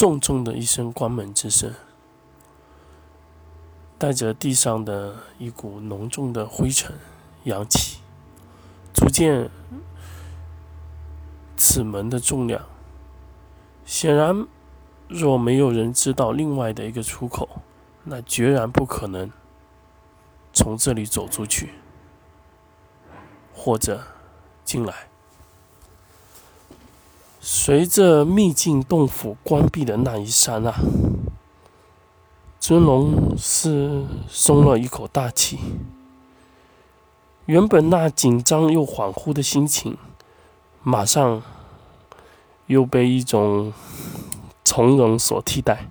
[0.00, 1.74] 重重的一声关门之声，
[3.98, 6.96] 带着地上的一股浓重的灰尘
[7.44, 7.98] 扬起，
[8.94, 9.50] 逐渐，
[11.54, 12.64] 此门的重量，
[13.84, 14.46] 显然，
[15.06, 17.60] 若没有人知道另外的一个出口，
[18.04, 19.30] 那决然不可能
[20.50, 21.74] 从这里走出去，
[23.52, 24.02] 或者
[24.64, 25.09] 进来。
[27.52, 30.72] 随着秘境洞府关闭的那一刹那，
[32.60, 35.58] 尊龙是松了一口大气。
[37.46, 39.98] 原本那紧张又恍惚的心情，
[40.84, 41.42] 马上
[42.68, 43.72] 又被一种
[44.64, 45.90] 从容所替代。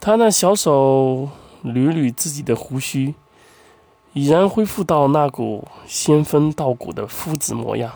[0.00, 1.30] 他那小手
[1.64, 3.14] 捋捋自己的胡须，
[4.12, 7.90] 已然恢复到那股仙风道骨的夫子模样。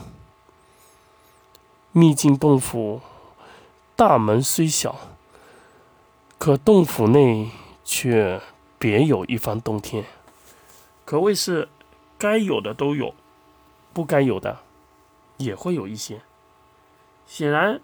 [1.98, 3.00] 秘境洞府
[3.96, 4.94] 大门虽小，
[6.38, 7.50] 可洞府内
[7.84, 8.40] 却
[8.78, 10.04] 别有一番洞天，
[11.04, 11.68] 可谓是
[12.16, 13.12] 该有的都有，
[13.92, 14.60] 不该有的
[15.38, 16.20] 也会有一些。
[17.26, 17.80] 显然，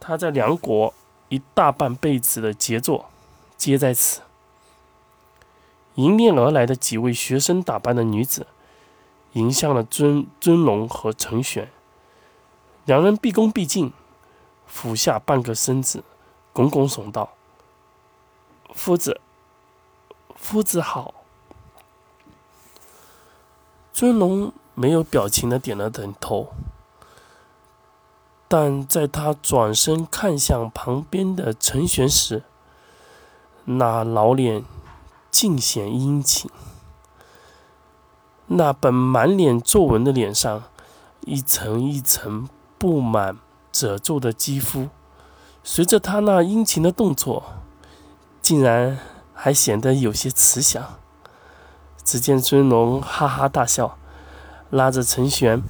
[0.00, 0.92] 他在梁国
[1.28, 3.08] 一大半辈子的杰作
[3.56, 4.22] 皆在此。
[5.94, 8.48] 迎面而来的几位学生打扮的女子，
[9.34, 11.70] 迎向了尊尊龙和陈玄。
[12.84, 13.92] 两人毕恭毕敬，
[14.66, 16.04] 俯下半个身子，
[16.52, 17.30] 拱拱手道
[18.74, 19.20] ：“夫子，
[20.36, 21.14] 夫子好。”
[23.90, 26.48] 尊龙没有表情的点了点头，
[28.48, 32.42] 但在他转身看向旁边的陈玄时，
[33.64, 34.62] 那老脸
[35.30, 36.50] 尽显殷勤，
[38.48, 40.64] 那本满脸皱纹的脸上，
[41.22, 42.46] 一层一层。
[42.84, 43.38] 布满
[43.72, 44.90] 褶皱的肌肤，
[45.62, 47.42] 随着他那殷勤的动作，
[48.42, 48.98] 竟然
[49.32, 50.98] 还显得有些慈祥。
[52.04, 53.96] 只见尊龙哈哈大笑，
[54.68, 55.62] 拉着陈玄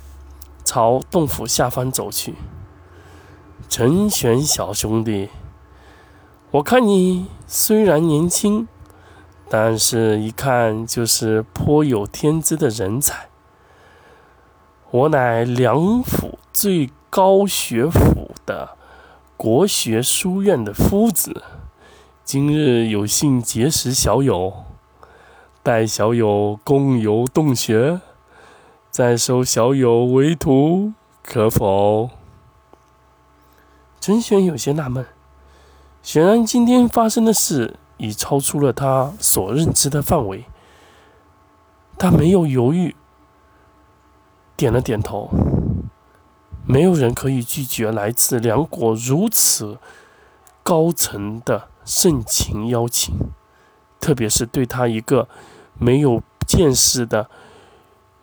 [0.64, 2.34] 朝洞府下方走去。
[3.68, 5.28] 陈玄小兄弟，
[6.50, 8.66] 我看你虽然年轻，
[9.48, 13.28] 但是一看就是颇有天资的人才。
[14.90, 16.90] 我乃梁府最。
[17.14, 18.70] 高学府的
[19.36, 21.44] 国学书院的夫子，
[22.24, 24.52] 今日有幸结识小友，
[25.62, 28.00] 待小友共游洞穴，
[28.90, 32.10] 再收小友为徒，可否？
[34.00, 35.06] 陈玄有些纳闷，
[36.02, 40.46] 显然今天发生的事已超出了他所认知的范围。
[41.96, 42.96] 他没有犹豫，
[44.56, 45.30] 点了点头。
[46.66, 49.78] 没有人可以拒绝来自两国如此
[50.62, 53.14] 高层的盛情邀请，
[54.00, 55.28] 特别是对他一个
[55.78, 57.28] 没有见识的、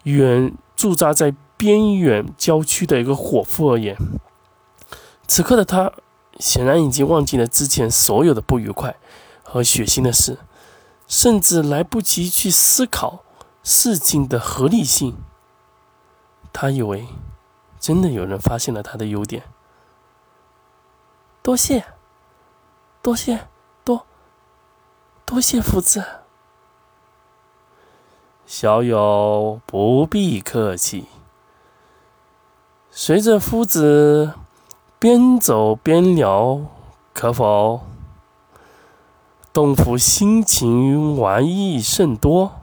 [0.03, 3.96] 远驻扎在边远郊区的一个伙夫而言。
[5.28, 5.94] 此刻的他
[6.40, 8.96] 显然已经忘记了之前所有的不愉快
[9.44, 10.40] 和血腥的事，
[11.07, 13.24] 甚至来不及去思考
[13.63, 15.16] 事情的合理性。
[16.51, 17.06] 他以为。
[17.81, 19.44] 真的有人发现了他的优点，
[21.42, 21.84] 多谢，
[23.02, 23.47] 多谢，
[23.84, 24.06] 多，
[25.25, 26.06] 多谢夫子。
[28.46, 31.08] 小友不必客气。
[32.92, 34.36] 随着夫子
[35.00, 36.62] 边走边聊，
[37.13, 37.81] 可否？
[39.52, 42.62] 洞府心情玩意甚多，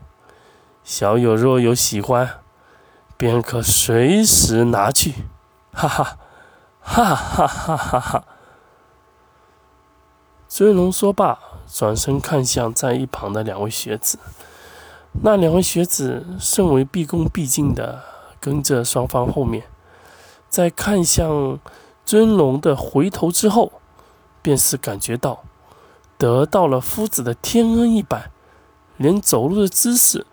[0.84, 2.38] 小友若有喜欢。
[3.18, 5.12] 便可随时拿去，
[5.72, 6.18] 哈哈，
[6.80, 8.24] 哈哈哈哈哈哈！
[10.48, 11.36] 尊龙说罢，
[11.66, 14.20] 转身看向在一旁的两位学子。
[15.22, 18.04] 那两位学子甚为毕恭毕敬的
[18.38, 19.64] 跟着双方后面，
[20.48, 21.58] 在看向
[22.04, 23.72] 尊龙的回头之后，
[24.40, 25.42] 便是感觉到
[26.16, 28.30] 得到了夫子的天恩一般，
[28.96, 30.24] 连走路的姿势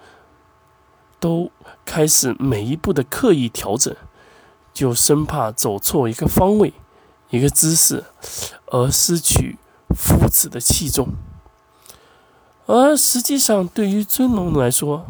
[1.26, 1.52] 都。
[1.84, 3.96] 开始每一步的刻意调整，
[4.74, 6.74] 就生怕走错一个方位、
[7.30, 8.04] 一个姿势，
[8.66, 9.58] 而失去
[9.96, 11.10] 夫子的器重。
[12.66, 15.06] 而实际上，对于尊龙来说，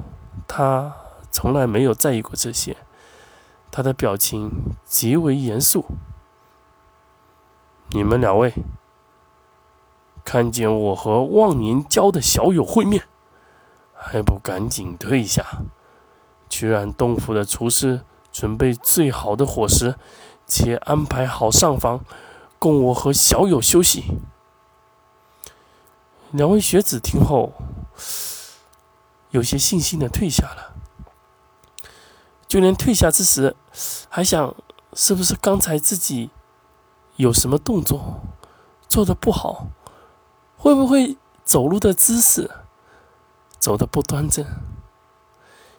[0.45, 0.93] 他
[1.31, 2.75] 从来没有在意过这些。
[3.71, 4.51] 他的表情
[4.85, 5.85] 极为严肃。
[7.91, 8.53] 你们两位
[10.25, 13.03] 看见我和忘年交的小友会面，
[13.93, 15.63] 还不赶紧退下？
[16.55, 17.99] 去让洞府的厨师
[18.31, 19.95] 准备最好的伙食，
[20.47, 22.05] 且安排好上房，
[22.57, 24.05] 供我和小友休息。
[26.31, 27.51] 两位学子听后，
[29.31, 30.73] 有些悻悻的退下了。
[32.47, 33.53] 就连退下之时，
[34.07, 34.55] 还想
[34.93, 36.29] 是不是刚才自己
[37.17, 38.21] 有什么动作
[38.87, 39.67] 做的不好，
[40.55, 42.49] 会不会走路的姿势
[43.59, 44.45] 走的不端正？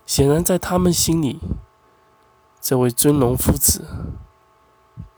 [0.07, 1.41] 显然，在他们心里，
[2.61, 3.85] 这位尊龙夫子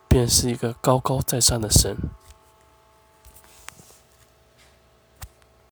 [0.08, 1.96] 便是一个高高在上的神。